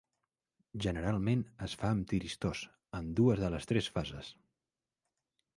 Generalment, 0.85 1.43
es 1.67 1.75
fa 1.83 1.91
amb 1.97 2.09
tiristors 2.13 2.63
en 3.01 3.13
dues 3.21 3.45
de 3.45 3.53
les 3.57 3.71
tres 3.73 3.91
fases. 3.99 4.33